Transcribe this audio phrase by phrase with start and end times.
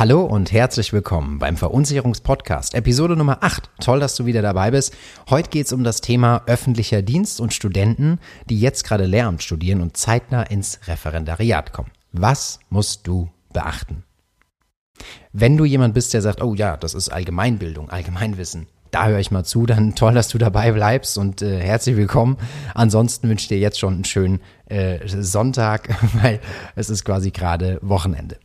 [0.00, 3.68] Hallo und herzlich willkommen beim Verunsicherungspodcast, Episode Nummer 8.
[3.80, 4.96] Toll, dass du wieder dabei bist.
[5.28, 8.18] Heute geht es um das Thema öffentlicher Dienst und Studenten,
[8.48, 11.90] die jetzt gerade Lehramt studieren und zeitnah ins Referendariat kommen.
[12.12, 14.04] Was musst du beachten?
[15.34, 19.30] Wenn du jemand bist, der sagt, oh ja, das ist Allgemeinbildung, Allgemeinwissen, da höre ich
[19.30, 22.36] mal zu, dann toll, dass du dabei bleibst und äh, herzlich willkommen.
[22.74, 25.88] Ansonsten wünsche ich dir jetzt schon einen schönen äh, Sonntag,
[26.22, 26.40] weil
[26.76, 28.38] es ist quasi gerade Wochenende.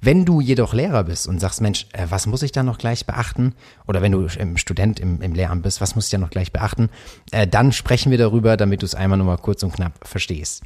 [0.00, 3.06] Wenn du jedoch Lehrer bist und sagst, Mensch, äh, was muss ich da noch gleich
[3.06, 3.54] beachten?
[3.86, 6.52] Oder wenn du im Student im, im Lehramt bist, was muss ich da noch gleich
[6.52, 6.90] beachten?
[7.30, 10.62] Äh, dann sprechen wir darüber, damit du es einmal nur mal kurz und knapp verstehst.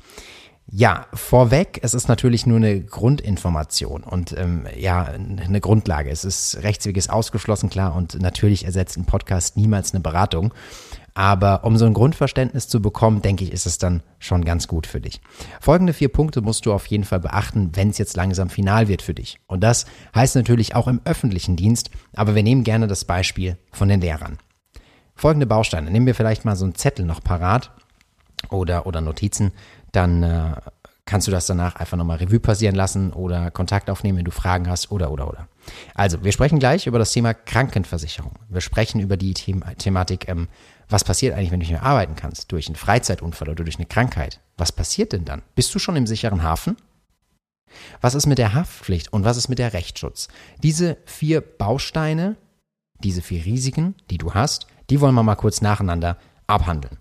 [0.72, 6.10] Ja, vorweg, es ist natürlich nur eine Grundinformation und ähm, ja, eine Grundlage.
[6.10, 10.54] Es ist Rechtsweg ausgeschlossen, klar, und natürlich ersetzt ein Podcast niemals eine Beratung.
[11.12, 14.86] Aber um so ein Grundverständnis zu bekommen, denke ich, ist es dann schon ganz gut
[14.86, 15.20] für dich.
[15.60, 19.02] Folgende vier Punkte musst du auf jeden Fall beachten, wenn es jetzt langsam final wird
[19.02, 19.40] für dich.
[19.48, 23.88] Und das heißt natürlich auch im öffentlichen Dienst, aber wir nehmen gerne das Beispiel von
[23.88, 24.38] den Lehrern.
[25.16, 25.90] Folgende Bausteine.
[25.90, 27.72] Nehmen wir vielleicht mal so einen Zettel noch parat
[28.48, 29.52] oder, oder Notizen
[29.92, 30.54] dann äh,
[31.04, 34.68] kannst du das danach einfach nochmal Revue passieren lassen oder Kontakt aufnehmen, wenn du Fragen
[34.68, 35.48] hast oder, oder, oder.
[35.94, 38.32] Also, wir sprechen gleich über das Thema Krankenversicherung.
[38.48, 40.48] Wir sprechen über die The Thematik, ähm,
[40.88, 43.86] was passiert eigentlich, wenn du nicht mehr arbeiten kannst, durch einen Freizeitunfall oder durch eine
[43.86, 44.40] Krankheit.
[44.56, 45.42] Was passiert denn dann?
[45.54, 46.76] Bist du schon im sicheren Hafen?
[48.00, 50.28] Was ist mit der Haftpflicht und was ist mit der Rechtsschutz?
[50.62, 52.36] Diese vier Bausteine,
[53.02, 56.98] diese vier Risiken, die du hast, die wollen wir mal kurz nacheinander abhandeln.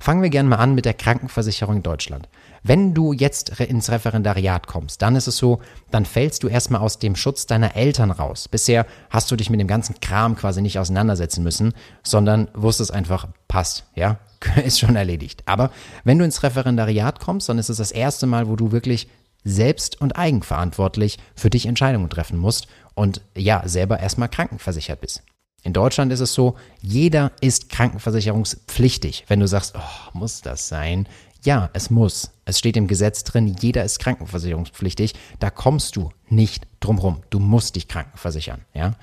[0.00, 2.28] Fangen wir gerne mal an mit der Krankenversicherung in Deutschland.
[2.62, 5.60] Wenn du jetzt ins Referendariat kommst, dann ist es so,
[5.90, 8.48] dann fällst du erstmal aus dem Schutz deiner Eltern raus.
[8.48, 13.28] Bisher hast du dich mit dem ganzen Kram quasi nicht auseinandersetzen müssen, sondern wusstest einfach,
[13.46, 14.18] passt, ja,
[14.64, 15.42] ist schon erledigt.
[15.46, 15.70] Aber
[16.04, 19.08] wenn du ins Referendariat kommst, dann ist es das erste Mal, wo du wirklich
[19.44, 25.22] selbst und eigenverantwortlich für dich Entscheidungen treffen musst und ja, selber erstmal krankenversichert bist.
[25.66, 29.24] In Deutschland ist es so, jeder ist krankenversicherungspflichtig.
[29.26, 31.08] Wenn du sagst, oh, muss das sein?
[31.42, 32.30] Ja, es muss.
[32.44, 35.14] Es steht im Gesetz drin, jeder ist krankenversicherungspflichtig.
[35.40, 37.24] Da kommst du nicht drum rum.
[37.30, 38.94] Du musst dich krankenversichern, ja?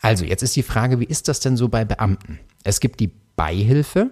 [0.00, 2.40] Also, jetzt ist die Frage, wie ist das denn so bei Beamten?
[2.64, 4.08] Es gibt die Beihilfe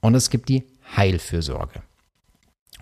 [0.00, 0.62] und es gibt die
[0.96, 1.82] Heilfürsorge.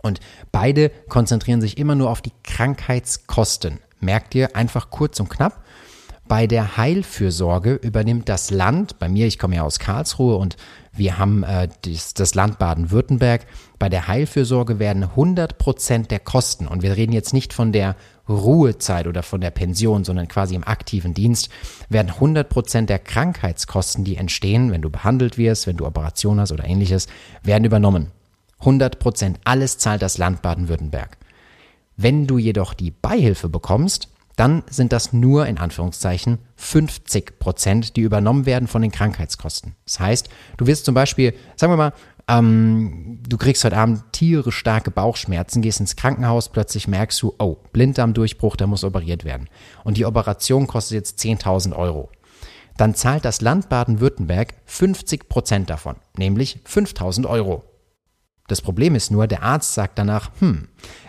[0.03, 0.20] Und
[0.50, 3.78] beide konzentrieren sich immer nur auf die Krankheitskosten.
[4.00, 5.64] Merkt ihr einfach kurz und knapp.
[6.28, 10.56] Bei der Heilfürsorge übernimmt das Land, bei mir, ich komme ja aus Karlsruhe und
[10.93, 13.47] wir haben äh, das, das Land Baden-Württemberg,
[13.78, 17.97] bei der Heilfürsorge werden 100 Prozent der Kosten, und wir reden jetzt nicht von der
[18.28, 21.50] Ruhezeit oder von der Pension, sondern quasi im aktiven Dienst,
[21.88, 26.53] werden 100 Prozent der Krankheitskosten, die entstehen, wenn du behandelt wirst, wenn du Operation hast
[26.53, 27.09] oder ähnliches,
[27.43, 28.12] werden übernommen.
[28.61, 31.19] 100 Prozent, alles zahlt das Land Baden-Württemberg.
[31.97, 38.00] Wenn du jedoch die Beihilfe bekommst, dann sind das nur in Anführungszeichen 50 Prozent, die
[38.00, 39.75] übernommen werden von den Krankheitskosten.
[39.84, 41.93] Das heißt, du wirst zum Beispiel, sagen wir mal,
[42.28, 47.56] ähm, du kriegst heute Abend tierisch starke Bauchschmerzen, gehst ins Krankenhaus, plötzlich merkst du, oh,
[47.72, 49.48] Blinddarmdurchbruch, der muss operiert werden.
[49.84, 52.10] Und die Operation kostet jetzt 10.000 Euro.
[52.76, 57.64] Dann zahlt das Land Baden-Württemberg 50 Prozent davon, nämlich 5.000 Euro.
[58.49, 60.69] Das Problem ist nur, der Arzt sagt danach, hm,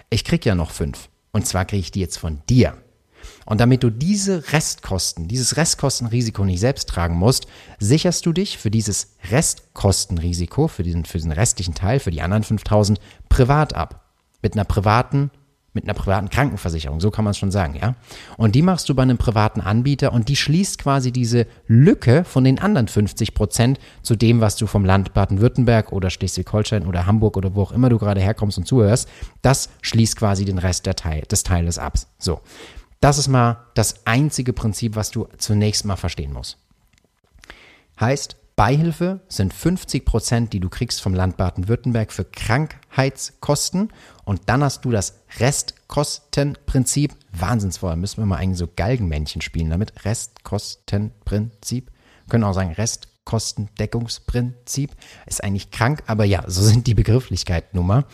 [0.10, 1.10] ich krieg ja noch fünf.
[1.32, 2.78] Und zwar kriege ich die jetzt von dir.
[3.46, 7.48] Und damit du diese Restkosten, dieses Restkostenrisiko nicht selbst tragen musst,
[7.80, 12.44] sicherst du dich für dieses Restkostenrisiko, für diesen, für diesen restlichen Teil, für die anderen
[12.44, 14.02] 5000 privat ab.
[14.42, 15.32] Mit einer privaten
[15.74, 17.96] mit einer privaten Krankenversicherung, so kann man es schon sagen, ja.
[18.38, 22.44] Und die machst du bei einem privaten Anbieter und die schließt quasi diese Lücke von
[22.44, 27.38] den anderen 50 Prozent zu dem, was du vom Land Baden-Württemberg oder Schleswig-Holstein oder Hamburg
[27.38, 29.10] oder wo auch immer du gerade herkommst und zuhörst.
[29.42, 31.94] Das schließt quasi den Rest Teil, des Teiles ab.
[32.20, 32.42] So.
[33.04, 36.58] Das ist mal das einzige Prinzip, was du zunächst mal verstehen musst.
[38.00, 43.92] Heißt, Beihilfe sind 50 Prozent, die du kriegst vom Land Baden-Württemberg für Krankheitskosten.
[44.24, 47.14] Und dann hast du das Restkostenprinzip.
[47.34, 47.98] Wahnsinnsvoll.
[47.98, 50.06] Müssen wir mal eigentlich so Galgenmännchen spielen damit.
[50.06, 51.92] Restkostenprinzip.
[52.30, 54.92] Können auch sagen Restkostendeckungsprinzip.
[55.26, 58.06] Ist eigentlich krank, aber ja, so sind die Begrifflichkeiten nun mal.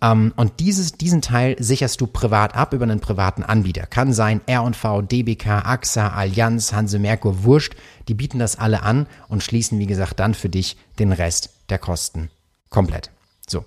[0.00, 3.86] Ähm, und dieses, diesen Teil sicherst du privat ab über einen privaten Anbieter.
[3.86, 7.74] Kann sein R&V, DBK, AXA, Allianz, Hanse Merkur, Wurscht.
[8.06, 11.78] Die bieten das alle an und schließen, wie gesagt, dann für dich den Rest der
[11.78, 12.30] Kosten
[12.70, 13.10] komplett.
[13.46, 13.64] So.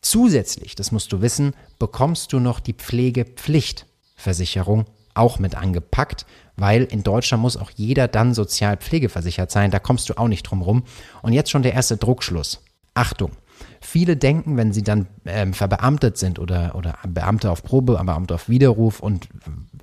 [0.00, 6.26] Zusätzlich, das musst du wissen, bekommst du noch die Pflegepflichtversicherung auch mit angepackt,
[6.56, 9.70] weil in Deutschland muss auch jeder dann sozial pflegeversichert sein.
[9.70, 10.84] Da kommst du auch nicht drum rum.
[11.22, 12.62] Und jetzt schon der erste Druckschluss.
[12.94, 13.32] Achtung,
[13.86, 18.48] Viele denken, wenn sie dann ähm, verbeamtet sind oder, oder Beamte auf Probe, Beamte auf
[18.48, 19.28] Widerruf und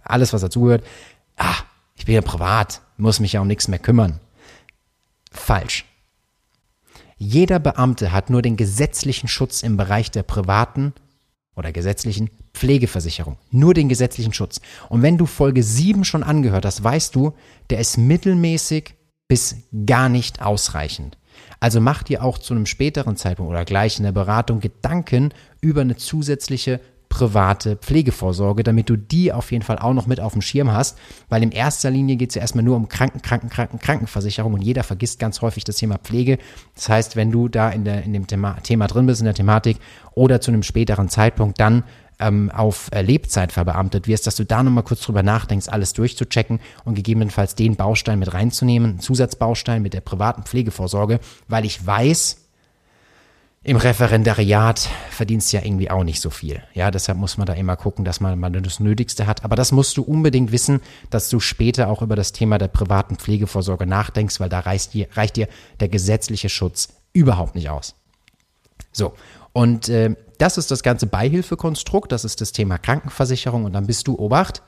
[0.03, 0.83] alles, was dazugehört.
[1.37, 1.55] Ah,
[1.95, 4.19] ich bin ja privat, muss mich ja um nichts mehr kümmern.
[5.31, 5.85] Falsch.
[7.17, 10.91] Jeder Beamte hat nur den gesetzlichen Schutz im Bereich der privaten
[11.55, 13.37] oder gesetzlichen Pflegeversicherung.
[13.51, 14.59] Nur den gesetzlichen Schutz.
[14.89, 17.31] Und wenn du Folge 7 schon angehört hast, weißt du,
[17.69, 18.95] der ist mittelmäßig
[19.29, 19.55] bis
[19.85, 21.17] gar nicht ausreichend.
[21.63, 25.79] Also mach dir auch zu einem späteren Zeitpunkt oder gleich in der Beratung Gedanken über
[25.79, 30.41] eine zusätzliche private Pflegevorsorge, damit du die auf jeden Fall auch noch mit auf dem
[30.41, 30.97] Schirm hast,
[31.29, 34.61] weil in erster Linie geht es ja erstmal nur um Kranken, Kranken, Kranken, Krankenversicherung und
[34.61, 36.37] jeder vergisst ganz häufig das Thema Pflege.
[36.75, 39.33] Das heißt, wenn du da in, der, in dem Thema, Thema drin bist, in der
[39.33, 39.77] Thematik
[40.15, 41.85] oder zu einem späteren Zeitpunkt dann
[42.23, 46.59] ähm, auf äh, Lebzeit verbeamtet wirst, dass du da nochmal kurz drüber nachdenkst, alles durchzuchecken
[46.85, 52.37] und gegebenenfalls den Baustein mit reinzunehmen, einen Zusatzbaustein mit der privaten Pflegevorsorge, weil ich weiß,
[53.65, 56.61] im Referendariat verdienst du ja irgendwie auch nicht so viel.
[56.73, 59.45] Ja, deshalb muss man da immer gucken, dass man mal das Nötigste hat.
[59.45, 63.15] Aber das musst du unbedingt wissen, dass du später auch über das Thema der privaten
[63.15, 65.47] Pflegevorsorge nachdenkst, weil da reicht dir, reicht dir
[65.79, 67.95] der gesetzliche Schutz überhaupt nicht aus.
[68.91, 69.13] So,
[69.53, 74.07] und äh, das ist das ganze Beihilfekonstrukt, das ist das Thema Krankenversicherung und dann bist
[74.07, 74.61] du, Obacht,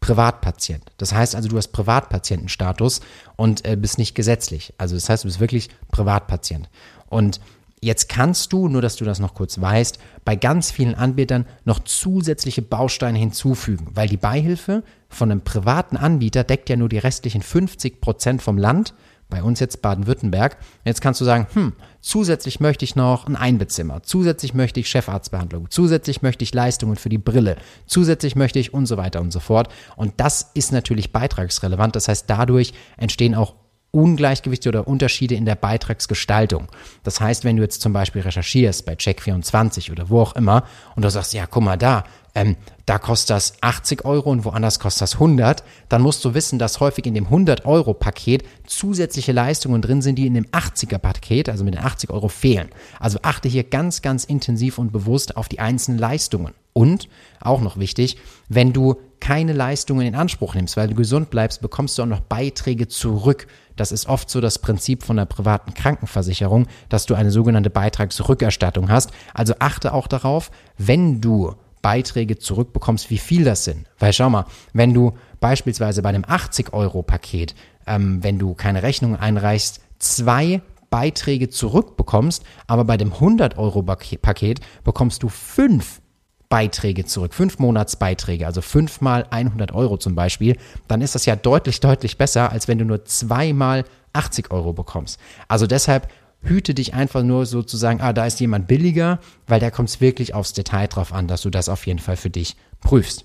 [0.00, 0.92] Privatpatient.
[0.98, 3.00] Das heißt also, du hast Privatpatientenstatus
[3.36, 4.74] und äh, bist nicht gesetzlich.
[4.76, 6.68] Also das heißt, du bist wirklich Privatpatient.
[7.08, 7.40] Und
[7.84, 11.80] Jetzt kannst du, nur dass du das noch kurz weißt, bei ganz vielen Anbietern noch
[11.80, 17.42] zusätzliche Bausteine hinzufügen, weil die Beihilfe von einem privaten Anbieter deckt ja nur die restlichen
[17.42, 18.94] 50 Prozent vom Land,
[19.28, 20.56] bei uns jetzt Baden-Württemberg.
[20.84, 25.70] Jetzt kannst du sagen, hm, zusätzlich möchte ich noch ein Einbezimmer, zusätzlich möchte ich Chefarztbehandlung,
[25.70, 27.56] zusätzlich möchte ich Leistungen für die Brille,
[27.86, 29.68] zusätzlich möchte ich und so weiter und so fort.
[29.96, 31.96] Und das ist natürlich beitragsrelevant.
[31.96, 33.54] Das heißt, dadurch entstehen auch
[33.94, 36.68] Ungleichgewichte oder Unterschiede in der Beitragsgestaltung.
[37.02, 40.64] Das heißt, wenn du jetzt zum Beispiel recherchierst bei Check24 oder wo auch immer
[40.96, 42.04] und du sagst, ja, guck mal da,
[42.34, 42.56] ähm,
[42.86, 46.80] da kostet das 80 Euro und woanders kostet das 100, dann musst du wissen, dass
[46.80, 51.82] häufig in dem 100-Euro-Paket zusätzliche Leistungen drin sind, die in dem 80er-Paket, also mit den
[51.82, 52.68] 80 Euro, fehlen.
[52.98, 56.52] Also achte hier ganz, ganz intensiv und bewusst auf die einzelnen Leistungen.
[56.72, 57.08] Und,
[57.40, 58.16] auch noch wichtig,
[58.48, 62.20] wenn du keine Leistungen in Anspruch nimmst, weil du gesund bleibst, bekommst du auch noch
[62.20, 63.46] Beiträge zurück
[63.76, 68.90] das ist oft so das Prinzip von der privaten Krankenversicherung, dass du eine sogenannte Beitragsrückerstattung
[68.90, 69.10] hast.
[69.32, 73.86] Also achte auch darauf, wenn du Beiträge zurückbekommst, wie viel das sind.
[73.98, 77.54] Weil schau mal, wenn du beispielsweise bei einem 80-Euro-Paket,
[77.86, 85.28] ähm, wenn du keine Rechnung einreichst, zwei Beiträge zurückbekommst, aber bei dem 100-Euro-Paket bekommst du
[85.28, 86.00] fünf
[86.48, 90.56] Beiträge zurück, fünf Monatsbeiträge, also fünfmal 100 Euro zum Beispiel,
[90.88, 95.18] dann ist das ja deutlich, deutlich besser, als wenn du nur zweimal 80 Euro bekommst.
[95.48, 96.08] Also deshalb
[96.42, 100.34] hüte dich einfach nur sozusagen, ah, da ist jemand billiger, weil da kommt es wirklich
[100.34, 103.24] aufs Detail drauf an, dass du das auf jeden Fall für dich prüfst.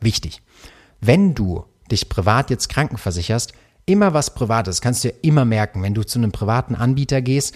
[0.00, 0.42] Wichtig.
[1.00, 3.52] Wenn du dich privat jetzt krankenversicherst,
[3.86, 7.54] immer was Privates, kannst du dir immer merken, wenn du zu einem privaten Anbieter gehst,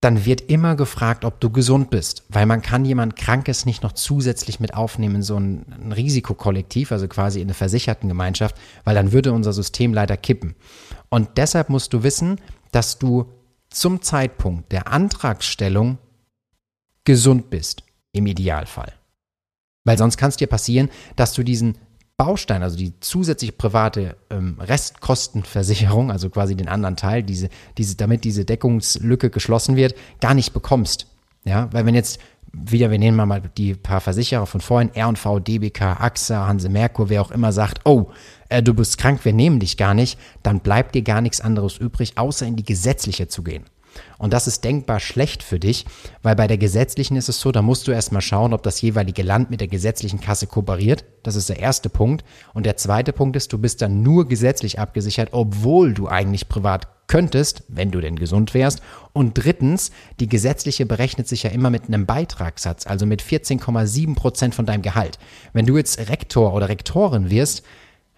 [0.00, 3.92] dann wird immer gefragt, ob du gesund bist, weil man kann jemand Krankes nicht noch
[3.92, 9.10] zusätzlich mit aufnehmen, so ein, ein Risikokollektiv, also quasi in eine versicherten Gemeinschaft, weil dann
[9.10, 10.54] würde unser System leider kippen.
[11.08, 12.40] Und deshalb musst du wissen,
[12.70, 13.32] dass du
[13.70, 15.98] zum Zeitpunkt der Antragstellung
[17.04, 18.92] gesund bist, im Idealfall.
[19.84, 21.78] Weil sonst kann es dir passieren, dass du diesen
[22.18, 27.48] Baustein, also die zusätzliche private ähm, Restkostenversicherung, also quasi den anderen Teil, diese,
[27.78, 31.06] diese, damit diese Deckungslücke geschlossen wird, gar nicht bekommst.
[31.44, 32.20] Ja, weil wenn jetzt
[32.52, 37.22] wieder, wir nehmen mal die paar Versicherer von vorhin, R&V, DBK, AXA, Hanse Merkur, wer
[37.22, 38.10] auch immer sagt, oh,
[38.48, 41.78] äh, du bist krank, wir nehmen dich gar nicht, dann bleibt dir gar nichts anderes
[41.78, 43.64] übrig, außer in die gesetzliche zu gehen.
[44.18, 45.86] Und das ist denkbar schlecht für dich,
[46.22, 49.22] weil bei der gesetzlichen ist es so, da musst du erstmal schauen, ob das jeweilige
[49.22, 51.04] Land mit der gesetzlichen Kasse kooperiert.
[51.22, 52.24] Das ist der erste Punkt.
[52.54, 56.88] Und der zweite Punkt ist, du bist dann nur gesetzlich abgesichert, obwohl du eigentlich privat
[57.08, 58.80] könntest, wenn du denn gesund wärst.
[59.12, 59.90] Und drittens,
[60.20, 64.82] die gesetzliche berechnet sich ja immer mit einem Beitragssatz, also mit 14,7 Prozent von deinem
[64.82, 65.18] Gehalt.
[65.52, 67.64] Wenn du jetzt Rektor oder Rektorin wirst,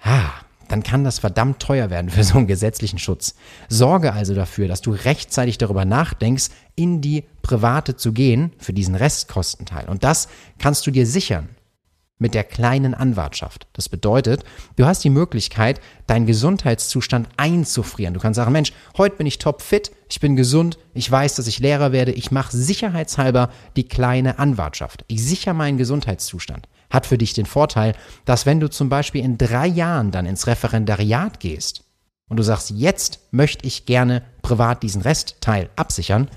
[0.05, 0.33] ha,
[0.71, 3.35] dann kann das verdammt teuer werden für so einen gesetzlichen Schutz.
[3.69, 8.95] Sorge also dafür, dass du rechtzeitig darüber nachdenkst, in die private zu gehen für diesen
[8.95, 9.89] Restkostenteil.
[9.89, 11.49] Und das kannst du dir sichern
[12.19, 13.67] mit der kleinen Anwartschaft.
[13.73, 14.45] Das bedeutet,
[14.77, 18.15] du hast die Möglichkeit, deinen Gesundheitszustand einzufrieren.
[18.15, 21.59] Du kannst sagen, Mensch, heute bin ich topfit, ich bin gesund, ich weiß, dass ich
[21.59, 25.05] Lehrer werde, ich mache sicherheitshalber die kleine Anwartschaft.
[25.09, 27.95] Ich sichere meinen Gesundheitszustand hat für dich den Vorteil,
[28.25, 31.85] dass wenn du zum Beispiel in drei Jahren dann ins Referendariat gehst,
[32.31, 36.29] und du sagst, jetzt möchte ich gerne privat diesen Restteil absichern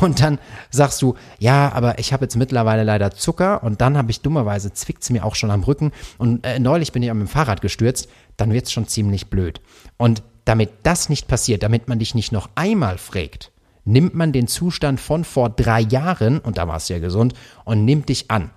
[0.00, 0.38] und dann
[0.70, 4.72] sagst du, ja, aber ich habe jetzt mittlerweile leider Zucker und dann habe ich dummerweise,
[4.72, 8.52] zwickt mir auch schon am Rücken und äh, neulich bin ich am Fahrrad gestürzt, dann
[8.52, 9.60] wird es schon ziemlich blöd.
[9.96, 13.50] Und damit das nicht passiert, damit man dich nicht noch einmal fragt,
[13.84, 17.84] nimmt man den Zustand von vor drei Jahren, und da warst du ja gesund, und
[17.84, 18.50] nimmt dich an.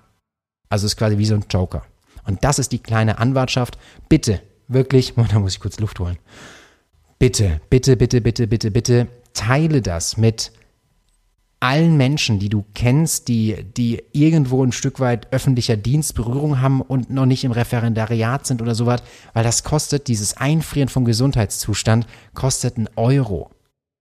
[0.74, 1.84] Also ist quasi wie so ein Joker.
[2.26, 3.78] Und das ist die kleine Anwartschaft.
[4.10, 6.18] Bitte, wirklich, da muss ich kurz Luft holen.
[7.20, 10.52] Bitte, bitte, bitte, bitte, bitte, bitte, teile das mit
[11.60, 17.12] allen Menschen, die du kennst, die, die irgendwo ein Stück weit öffentlicher Dienstberührung haben und
[17.12, 19.04] noch nicht im Referendariat sind oder sowas,
[19.34, 23.52] weil das kostet, dieses Einfrieren vom Gesundheitszustand, kostet ein Euro.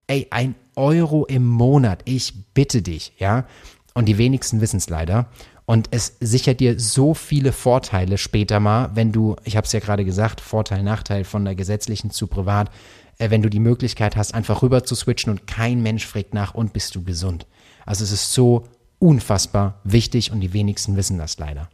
[0.07, 3.45] Ey, ein Euro im Monat, ich bitte dich, ja.
[3.93, 5.29] Und die wenigsten wissen es leider.
[5.65, 9.81] Und es sichert dir so viele Vorteile später mal, wenn du, ich habe es ja
[9.81, 12.71] gerade gesagt, Vorteil, Nachteil von der gesetzlichen zu privat,
[13.19, 16.55] äh, wenn du die Möglichkeit hast, einfach rüber zu switchen und kein Mensch fragt nach
[16.55, 17.47] und bist du gesund.
[17.87, 18.65] Also es ist so
[18.99, 21.69] unfassbar wichtig und die wenigsten wissen das leider.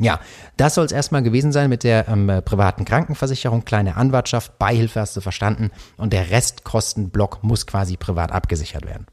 [0.00, 0.20] Ja,
[0.56, 3.64] das soll es erstmal gewesen sein mit der ähm, privaten Krankenversicherung.
[3.64, 9.06] Kleine Anwartschaft, Beihilfe hast du verstanden und der Restkostenblock muss quasi privat abgesichert werden.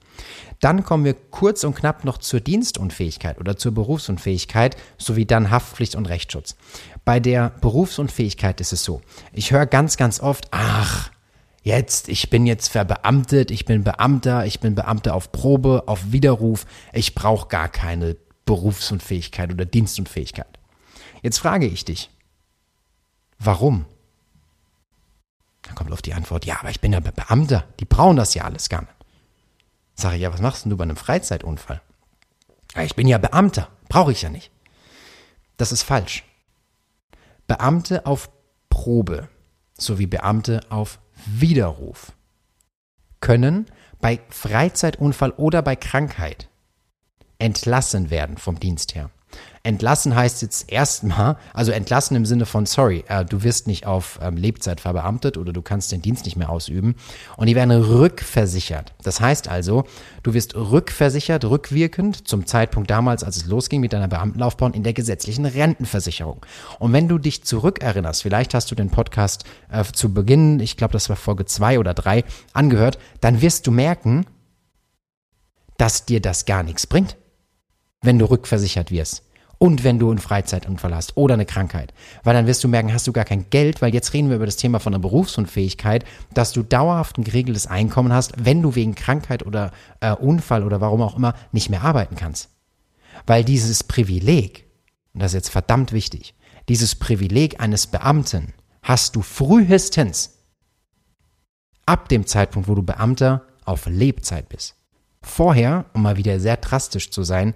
[0.60, 5.96] Dann kommen wir kurz und knapp noch zur Dienstunfähigkeit oder zur Berufsunfähigkeit sowie dann Haftpflicht
[5.96, 6.56] und Rechtsschutz.
[7.04, 9.01] Bei der Berufsunfähigkeit ist es so,
[9.34, 11.12] ich höre ganz, ganz oft, ach,
[11.63, 16.65] jetzt, ich bin jetzt verbeamtet, ich bin Beamter, ich bin Beamter auf Probe, auf Widerruf,
[16.94, 18.15] ich brauche gar keine
[18.46, 20.48] Berufsunfähigkeit oder Dienstunfähigkeit.
[21.25, 22.12] Jetzt frage ich dich,
[23.39, 23.88] warum?
[25.63, 28.44] Dann kommt auf die Antwort, ja, aber ich bin ja Beamter, die brauchen das ja
[28.44, 28.94] alles gar nicht.
[29.96, 31.82] Sag ich, ja, was machst denn du bei einem Freizeitunfall?
[32.75, 34.51] Ja, ich bin ja Beamter, brauche ich ja nicht.
[35.58, 36.24] Das ist falsch.
[37.48, 38.29] Beamte auf
[38.70, 39.27] Probe
[39.79, 42.12] sowie Beamte auf Widerruf
[43.20, 43.65] können
[44.00, 46.50] bei Freizeitunfall oder bei Krankheit
[47.39, 49.10] entlassen werden vom Dienst her.
[49.65, 54.20] Entlassen heißt jetzt erstmal, also entlassen im Sinne von, sorry, äh, du wirst nicht auf
[54.22, 56.96] ähm, Lebzeit verbeamtet oder du kannst den Dienst nicht mehr ausüben.
[57.36, 58.94] Und die werden rückversichert.
[59.01, 59.86] Das heißt also,
[60.22, 64.94] du wirst rückversichert, rückwirkend zum Zeitpunkt damals, als es losging mit deiner Beamtenlaufbahn in der
[64.94, 66.46] gesetzlichen Rentenversicherung.
[66.77, 70.94] Und wenn du dich zurückerinnerst, vielleicht hast du den Podcast äh, zu Beginn, ich glaube,
[70.94, 72.24] das war Folge zwei oder drei,
[72.54, 74.27] angehört, dann wirst du merken,
[75.77, 77.18] dass dir das gar nichts bringt,
[78.05, 79.24] wenn du rückversichert wirst
[79.57, 81.93] und wenn du einen Freizeitunfall hast oder eine Krankheit.
[82.24, 84.45] Weil dann wirst du merken, hast du gar kein Geld, weil jetzt reden wir über
[84.45, 88.95] das Thema von der Berufsunfähigkeit, dass du dauerhaft ein geregeltes Einkommen hast, wenn du wegen
[88.95, 89.71] Krankheit oder
[90.01, 92.50] äh, Unfall oder warum auch immer nicht mehr arbeiten kannst.
[93.25, 94.65] Weil dieses Privileg,
[95.13, 96.35] und das ist jetzt verdammt wichtig,
[96.67, 100.39] dieses Privileg eines Beamten hast du frühestens
[101.85, 104.75] ab dem Zeitpunkt, wo du Beamter auf Lebzeit bist.
[105.21, 107.55] Vorher, um mal wieder sehr drastisch zu sein,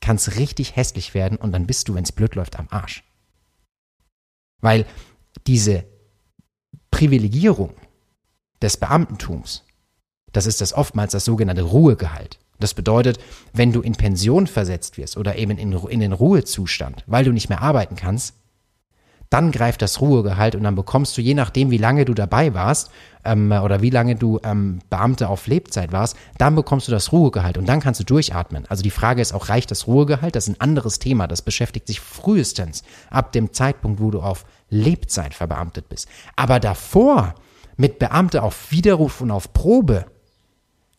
[0.00, 3.04] kann es richtig hässlich werden und dann bist du, wenn es blöd läuft, am Arsch.
[4.60, 4.86] Weil
[5.46, 5.84] diese
[6.90, 7.74] Privilegierung
[8.60, 9.64] des Beamtentums,
[10.32, 12.38] das ist das oftmals das sogenannte Ruhegehalt.
[12.58, 13.18] Das bedeutet,
[13.52, 17.48] wenn du in Pension versetzt wirst oder eben in, in den Ruhezustand, weil du nicht
[17.48, 18.34] mehr arbeiten kannst,
[19.30, 22.90] dann greift das Ruhegehalt und dann bekommst du, je nachdem, wie lange du dabei warst
[23.24, 27.58] ähm, oder wie lange du ähm, Beamte auf Lebzeit warst, dann bekommst du das Ruhegehalt
[27.58, 28.64] und dann kannst du durchatmen.
[28.68, 30.34] Also die Frage ist auch, reicht das Ruhegehalt?
[30.34, 31.26] Das ist ein anderes Thema.
[31.26, 36.08] Das beschäftigt sich frühestens ab dem Zeitpunkt, wo du auf Lebzeit verbeamtet bist.
[36.36, 37.34] Aber davor,
[37.76, 40.06] mit Beamte auf Widerruf und auf Probe,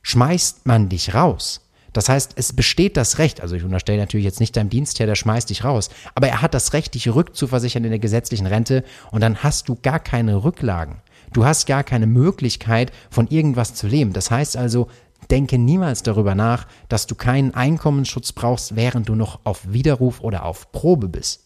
[0.01, 1.68] schmeißt man dich raus.
[1.93, 5.15] Das heißt, es besteht das Recht, also ich unterstelle natürlich jetzt nicht deinem Dienstherr, der
[5.15, 9.22] schmeißt dich raus, aber er hat das Recht, dich rückzuversichern in der gesetzlichen Rente und
[9.22, 11.01] dann hast du gar keine Rücklagen.
[11.34, 14.13] Du hast gar keine Möglichkeit, von irgendwas zu leben.
[14.13, 14.88] Das heißt also,
[15.29, 20.46] denke niemals darüber nach, dass du keinen Einkommensschutz brauchst, während du noch auf Widerruf oder
[20.46, 21.46] auf Probe bist.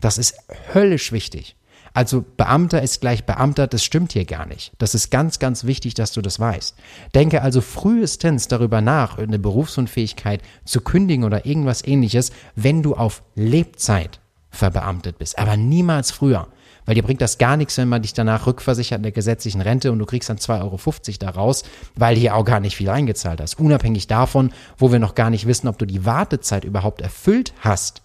[0.00, 0.34] Das ist
[0.72, 1.56] höllisch wichtig.
[1.92, 4.72] Also Beamter ist gleich Beamter, das stimmt hier gar nicht.
[4.78, 6.76] Das ist ganz, ganz wichtig, dass du das weißt.
[7.14, 13.22] Denke also frühestens darüber nach, eine Berufsunfähigkeit zu kündigen oder irgendwas ähnliches, wenn du auf
[13.34, 14.20] Lebzeit
[14.50, 16.48] verbeamtet bist, aber niemals früher.
[16.86, 19.92] Weil dir bringt das gar nichts, wenn man dich danach rückversichert in der gesetzlichen Rente
[19.92, 20.78] und du kriegst dann 2,50 Euro
[21.20, 21.62] daraus,
[21.94, 23.60] weil hier auch gar nicht viel eingezahlt hast.
[23.60, 28.02] Unabhängig davon, wo wir noch gar nicht wissen, ob du die Wartezeit überhaupt erfüllt hast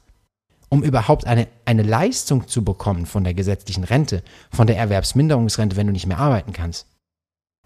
[0.70, 5.88] um überhaupt eine, eine Leistung zu bekommen von der gesetzlichen Rente, von der Erwerbsminderungsrente, wenn
[5.88, 6.88] du nicht mehr arbeiten kannst.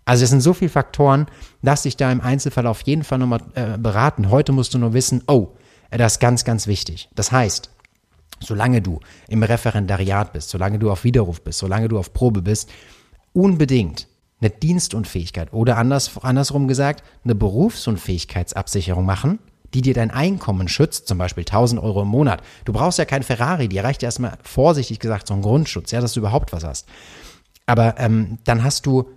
[0.05, 1.27] Also es sind so viele Faktoren,
[1.61, 4.31] lass dich da im Einzelfall auf jeden Fall nochmal äh, beraten.
[4.31, 5.49] Heute musst du nur wissen, oh,
[5.91, 7.09] das ist ganz, ganz wichtig.
[7.13, 7.69] Das heißt,
[8.39, 12.69] solange du im Referendariat bist, solange du auf Widerruf bist, solange du auf Probe bist,
[13.33, 14.07] unbedingt
[14.41, 19.39] eine Dienstunfähigkeit oder anders, andersrum gesagt, eine Berufsunfähigkeitsabsicherung machen,
[19.73, 22.41] die dir dein Einkommen schützt, zum Beispiel 1000 Euro im Monat.
[22.65, 26.13] Du brauchst ja kein Ferrari, dir reicht erstmal vorsichtig gesagt so ein Grundschutz, ja, dass
[26.13, 26.87] du überhaupt was hast.
[27.65, 29.09] Aber ähm, dann hast du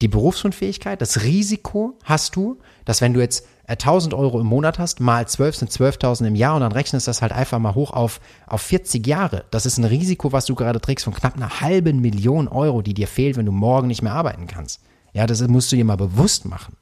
[0.00, 4.78] die Berufsunfähigkeit, das Risiko hast du, dass wenn du jetzt 1000 äh, Euro im Monat
[4.78, 7.92] hast, mal 12 sind 12.000 im Jahr und dann rechnest das halt einfach mal hoch
[7.92, 9.44] auf, auf 40 Jahre.
[9.50, 12.94] Das ist ein Risiko, was du gerade trägst von knapp einer halben Million Euro, die
[12.94, 14.80] dir fehlt, wenn du morgen nicht mehr arbeiten kannst.
[15.12, 16.76] Ja, das musst du dir mal bewusst machen.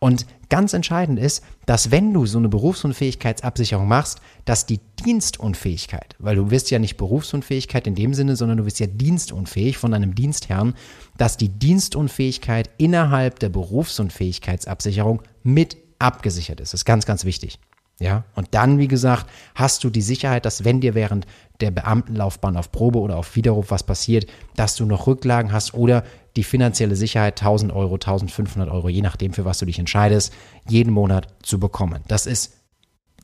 [0.00, 6.36] Und ganz entscheidend ist, dass wenn du so eine Berufsunfähigkeitsabsicherung machst, dass die Dienstunfähigkeit, weil
[6.36, 10.14] du wirst ja nicht Berufsunfähigkeit in dem Sinne, sondern du wirst ja dienstunfähig von deinem
[10.14, 10.74] Dienstherrn,
[11.16, 16.72] dass die Dienstunfähigkeit innerhalb der Berufsunfähigkeitsabsicherung mit abgesichert ist.
[16.72, 17.58] Das ist ganz, ganz wichtig.
[18.00, 19.26] Ja, und dann, wie gesagt,
[19.56, 21.26] hast du die Sicherheit, dass wenn dir während
[21.60, 26.04] der Beamtenlaufbahn auf Probe oder auf Widerruf was passiert, dass du noch Rücklagen hast oder
[26.36, 30.32] die finanzielle Sicherheit 1000 Euro, 1500 Euro, je nachdem, für was du dich entscheidest,
[30.68, 32.02] jeden Monat zu bekommen.
[32.08, 32.54] Das ist,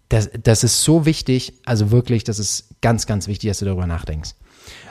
[0.08, 3.86] das, das ist so wichtig, also wirklich, das ist ganz, ganz wichtig, dass du darüber
[3.86, 4.30] nachdenkst.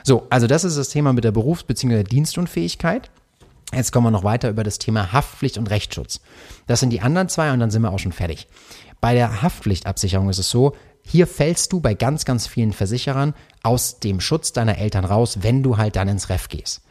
[0.04, 2.04] So, also das ist das Thema mit der Berufs- bzw.
[2.04, 3.10] Dienstunfähigkeit.
[3.74, 6.22] Jetzt kommen wir noch weiter über das Thema Haftpflicht und Rechtsschutz.
[6.68, 8.48] Das sind die anderen zwei und dann sind wir auch schon fertig.
[9.02, 10.74] Bei der Haftpflichtabsicherung ist es so,
[11.06, 15.64] hier fällst du bei ganz, ganz vielen Versicherern aus dem Schutz deiner Eltern raus, wenn
[15.64, 16.83] du halt dann ins Ref gehst.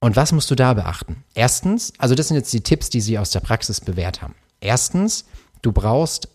[0.00, 1.24] Und was musst du da beachten?
[1.34, 4.34] Erstens, also das sind jetzt die Tipps, die sie aus der Praxis bewährt haben.
[4.60, 5.26] Erstens,
[5.62, 6.28] du brauchst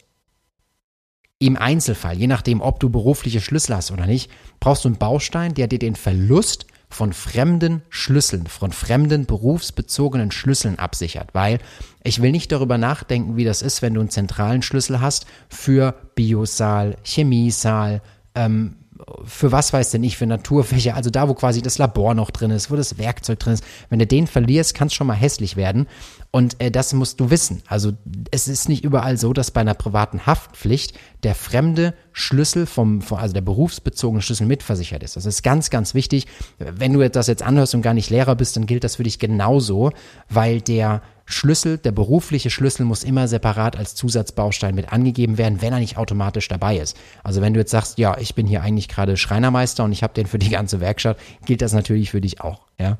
[1.40, 5.54] im Einzelfall, je nachdem, ob du berufliche Schlüssel hast oder nicht, brauchst du einen Baustein,
[5.54, 11.60] der dir den Verlust von fremden Schlüsseln, von fremden berufsbezogenen Schlüsseln absichert, weil
[12.04, 15.94] ich will nicht darüber nachdenken, wie das ist, wenn du einen zentralen Schlüssel hast für
[16.14, 18.02] Biosaal, Chemiesaal,
[18.36, 18.78] ähm,
[19.26, 22.52] für was weiß denn ich, für Naturfächer, also da, wo quasi das Labor noch drin
[22.52, 23.64] ist, wo das Werkzeug drin ist.
[23.90, 25.88] Wenn du den verlierst, kann es schon mal hässlich werden.
[26.32, 27.62] Und äh, das musst du wissen.
[27.68, 27.92] Also
[28.32, 33.18] es ist nicht überall so, dass bei einer privaten Haftpflicht der fremde Schlüssel vom, vom,
[33.18, 35.18] also der berufsbezogene Schlüssel mitversichert ist.
[35.18, 36.28] Das ist ganz, ganz wichtig.
[36.58, 39.20] Wenn du das jetzt anhörst und gar nicht Lehrer bist, dann gilt das für dich
[39.20, 39.92] genauso,
[40.30, 45.74] weil der Schlüssel, der berufliche Schlüssel muss immer separat als Zusatzbaustein mit angegeben werden, wenn
[45.74, 46.96] er nicht automatisch dabei ist.
[47.24, 50.14] Also wenn du jetzt sagst, ja, ich bin hier eigentlich gerade Schreinermeister und ich habe
[50.14, 52.62] den für die ganze Werkstatt, gilt das natürlich für dich auch.
[52.78, 52.98] Ja.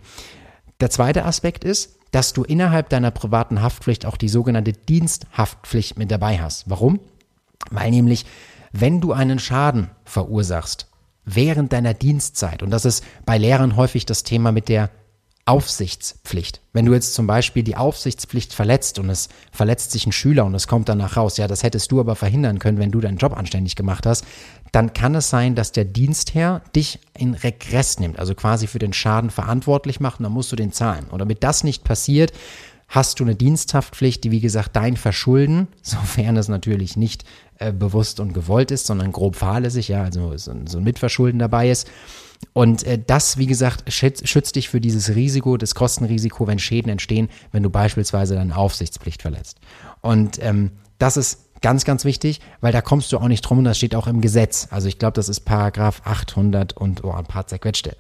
[0.80, 6.10] Der zweite Aspekt ist, dass du innerhalb deiner privaten Haftpflicht auch die sogenannte Diensthaftpflicht mit
[6.10, 6.70] dabei hast.
[6.70, 7.00] Warum?
[7.70, 8.26] Weil nämlich,
[8.72, 10.88] wenn du einen Schaden verursachst
[11.26, 14.90] während deiner Dienstzeit, und das ist bei Lehrern häufig das Thema mit der
[15.46, 16.60] Aufsichtspflicht.
[16.74, 20.56] Wenn du jetzt zum Beispiel die Aufsichtspflicht verletzt und es verletzt sich ein Schüler und
[20.56, 23.38] es kommt danach raus, ja, das hättest du aber verhindern können, wenn du deinen Job
[23.38, 24.26] anständig gemacht hast,
[24.72, 28.92] dann kann es sein, dass der Dienstherr dich in Regress nimmt, also quasi für den
[28.92, 31.06] Schaden verantwortlich macht und dann musst du den zahlen.
[31.12, 32.34] Und damit das nicht passiert,
[32.88, 37.24] hast du eine Diensthaftpflicht, die wie gesagt dein Verschulden, sofern es natürlich nicht
[37.60, 41.70] äh, bewusst und gewollt ist, sondern grob fahrlässig, ja, also so, so ein Mitverschulden dabei
[41.70, 41.88] ist
[42.54, 46.92] und äh, das, wie gesagt, schützt, schützt dich für dieses Risiko, das Kostenrisiko, wenn Schäden
[46.92, 49.60] entstehen, wenn du beispielsweise deine Aufsichtspflicht verletzt.
[50.02, 53.64] Und ähm, das ist ganz, ganz wichtig, weil da kommst du auch nicht drum und
[53.66, 54.68] das steht auch im Gesetz.
[54.72, 57.96] Also ich glaube, das ist Paragraph 800 und oh, ein paar zerquetschte.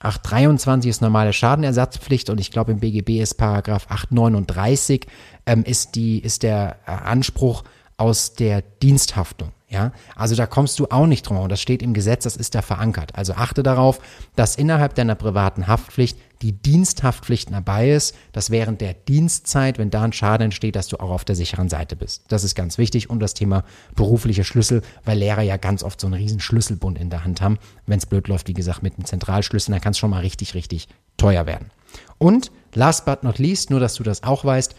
[0.00, 5.06] 823 ist normale Schadenersatzpflicht und ich glaube im BGB ist Paragraph 839
[5.46, 7.64] ähm, ist die ist der äh, Anspruch
[7.96, 9.52] aus der Diensthaftung.
[9.74, 11.38] Ja, also da kommst du auch nicht drum.
[11.38, 13.16] Und das steht im Gesetz, das ist da verankert.
[13.16, 13.98] Also achte darauf,
[14.36, 20.02] dass innerhalb deiner privaten Haftpflicht die Diensthaftpflicht dabei ist, dass während der Dienstzeit, wenn da
[20.02, 22.22] ein Schaden entsteht, dass du auch auf der sicheren Seite bist.
[22.28, 23.10] Das ist ganz wichtig.
[23.10, 23.64] Und das Thema
[23.96, 27.58] berufliche Schlüssel, weil Lehrer ja ganz oft so einen riesen Schlüsselbund in der Hand haben.
[27.86, 30.54] Wenn es blöd läuft, wie gesagt, mit einem Zentralschlüssel, dann kann es schon mal richtig,
[30.54, 31.72] richtig teuer werden.
[32.18, 34.76] Und last but not least, nur dass du das auch weißt,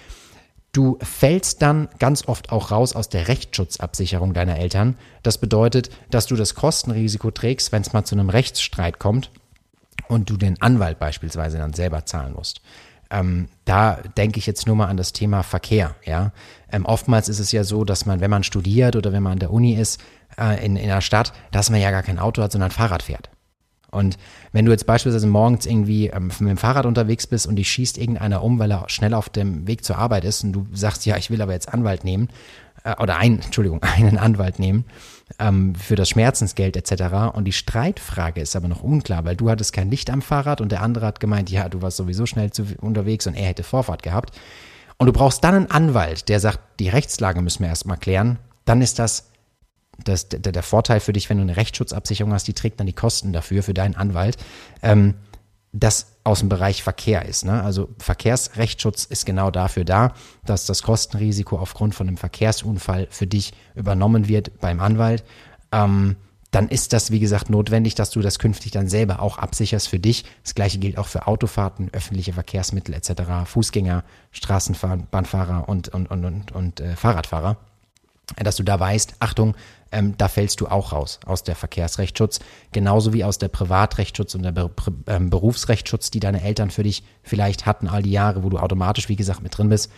[0.75, 4.97] Du fällst dann ganz oft auch raus aus der Rechtsschutzabsicherung deiner Eltern.
[5.23, 9.31] Das bedeutet, dass du das Kostenrisiko trägst, wenn es mal zu einem Rechtsstreit kommt
[10.09, 12.59] und du den Anwalt beispielsweise dann selber zahlen musst.
[13.09, 15.95] Ähm, da denke ich jetzt nur mal an das Thema Verkehr.
[16.03, 16.33] Ja,
[16.69, 19.39] ähm, oftmals ist es ja so, dass man, wenn man studiert oder wenn man an
[19.39, 20.03] der Uni ist
[20.37, 23.29] äh, in, in einer Stadt, dass man ja gar kein Auto hat, sondern Fahrrad fährt.
[23.91, 24.17] Und
[24.51, 27.97] wenn du jetzt beispielsweise morgens irgendwie ähm, mit dem Fahrrad unterwegs bist und dich schießt
[27.97, 31.17] irgendeiner um, weil er schnell auf dem Weg zur Arbeit ist und du sagst, ja,
[31.17, 32.29] ich will aber jetzt Anwalt nehmen,
[32.85, 34.85] äh, oder ein, Entschuldigung, einen Anwalt nehmen
[35.39, 37.33] ähm, für das Schmerzensgeld etc.
[37.33, 40.71] Und die Streitfrage ist aber noch unklar, weil du hattest kein Licht am Fahrrad und
[40.71, 44.03] der andere hat gemeint, ja, du warst sowieso schnell zu, unterwegs und er hätte Vorfahrt
[44.03, 44.31] gehabt.
[44.97, 48.39] Und du brauchst dann einen Anwalt, der sagt, die Rechtslage müssen wir erstmal klären.
[48.63, 49.29] Dann ist das
[50.03, 52.93] das, der, der Vorteil für dich, wenn du eine Rechtsschutzabsicherung hast, die trägt dann die
[52.93, 54.37] Kosten dafür, für deinen Anwalt.
[54.81, 55.15] Ähm,
[55.75, 57.45] das aus dem Bereich Verkehr ist.
[57.45, 57.61] Ne?
[57.61, 60.13] Also Verkehrsrechtsschutz ist genau dafür da,
[60.45, 65.23] dass das Kostenrisiko aufgrund von einem Verkehrsunfall für dich übernommen wird beim Anwalt.
[65.71, 66.15] Ähm,
[66.51, 69.99] dann ist das, wie gesagt, notwendig, dass du das künftig dann selber auch absicherst für
[69.99, 70.23] dich.
[70.41, 76.51] Das gleiche gilt auch für Autofahrten, öffentliche Verkehrsmittel etc., Fußgänger, Straßenbahnfahrer und, und, und, und,
[76.53, 77.57] und äh, Fahrradfahrer.
[78.37, 79.55] Dass du da weißt, Achtung,
[79.91, 82.39] ähm, da fällst du auch raus aus der Verkehrsrechtsschutz,
[82.71, 84.69] genauso wie aus der Privatrechtsschutz und der Be
[85.07, 89.09] ähm, Berufsrechtsschutz, die deine Eltern für dich vielleicht hatten all die Jahre, wo du automatisch,
[89.09, 89.91] wie gesagt, mit drin bist.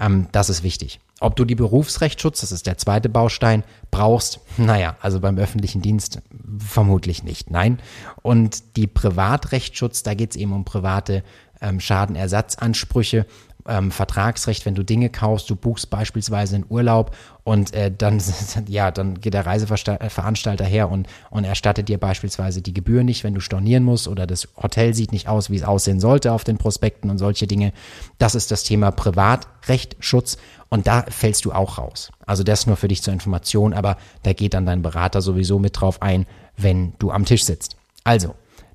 [0.00, 1.00] Ähm, das ist wichtig.
[1.20, 6.20] Ob du die Berufsrechtsschutz, das ist der zweite Baustein, brauchst, naja, also beim öffentlichen Dienst
[6.58, 7.80] vermutlich nicht, nein.
[8.22, 11.24] Und die Privatrechtsschutz, da geht es eben um private
[11.60, 13.26] ähm, Schadenersatzansprüche
[13.68, 18.20] ähm, Vertragsrecht, wenn du Dinge kaufst, du buchst beispielsweise in Urlaub und äh, dann,
[18.66, 23.34] ja, dann geht der Reiseveranstalter her und, und erstattet dir beispielsweise die Gebühr nicht, wenn
[23.34, 26.58] du stornieren musst oder das Hotel sieht nicht aus, wie es aussehen sollte auf den
[26.58, 27.72] Prospekten und solche Dinge.
[28.16, 30.38] Das ist das Thema Privatrechtschutz
[30.70, 32.10] und da fällst du auch raus.
[32.26, 35.78] Also das nur für dich zur Information, aber da geht dann dein Berater sowieso mit
[35.78, 36.26] drauf ein,
[36.56, 37.76] wenn du am Tisch sitzt.
[38.04, 38.34] Also,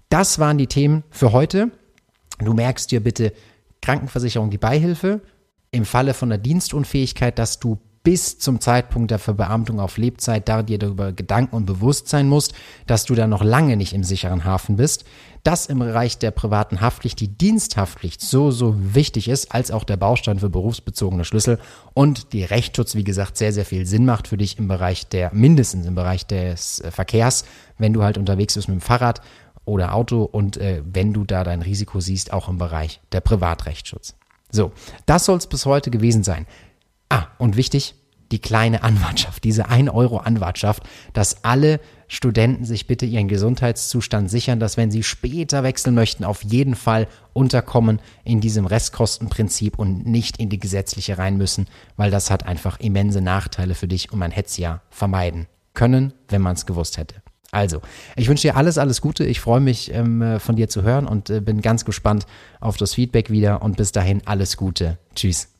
[0.09, 1.71] das waren die Themen für heute.
[2.39, 3.33] Du merkst dir bitte
[3.83, 5.21] Krankenversicherung die Beihilfe.
[5.71, 10.61] Im Falle von der Dienstunfähigkeit, dass du bis zum Zeitpunkt der Verbeamtung auf Lebzeit da
[10.61, 12.53] dir darüber Gedanken und bewusst sein musst,
[12.85, 15.05] dass du da noch lange nicht im sicheren Hafen bist,
[15.43, 19.97] dass im Bereich der privaten Haftpflicht die Diensthaftpflicht so, so wichtig ist, als auch der
[19.97, 21.59] Baustein für berufsbezogene Schlüssel.
[21.93, 25.33] Und die Rechtsschutz, wie gesagt, sehr, sehr viel Sinn macht für dich im Bereich der,
[25.33, 27.45] mindestens im Bereich des äh, Verkehrs,
[27.77, 29.21] wenn du halt unterwegs bist mit dem Fahrrad
[29.65, 34.15] oder Auto und äh, wenn du da dein Risiko siehst, auch im Bereich der Privatrechtsschutz.
[34.51, 34.71] So,
[35.05, 36.45] das soll es bis heute gewesen sein.
[37.09, 37.95] Ah, und wichtig,
[38.31, 44.59] die kleine Anwartschaft, diese 1 Euro Anwartschaft, dass alle Studenten sich bitte ihren Gesundheitszustand sichern,
[44.59, 50.37] dass wenn sie später wechseln möchten, auf jeden Fall unterkommen in diesem Restkostenprinzip und nicht
[50.37, 54.31] in die gesetzliche rein müssen, weil das hat einfach immense Nachteile für dich und man
[54.31, 57.22] hätte es ja vermeiden können, wenn man es gewusst hätte.
[57.53, 57.81] Also,
[58.15, 59.23] ich wünsche dir alles, alles Gute.
[59.25, 62.25] Ich freue mich, ähm, äh, von dir zu hören und äh, bin ganz gespannt
[62.59, 63.61] auf das Feedback wieder.
[63.61, 64.97] Und bis dahin alles Gute.
[65.15, 65.52] Tschüss.